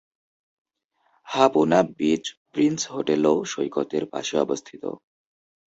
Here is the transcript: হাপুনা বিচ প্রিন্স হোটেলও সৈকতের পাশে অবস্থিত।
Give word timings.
হাপুনা 1.27 1.79
বিচ 1.97 2.23
প্রিন্স 2.51 2.81
হোটেলও 2.93 3.35
সৈকতের 3.45 4.03
পাশে 4.13 4.35
অবস্থিত। 4.39 4.83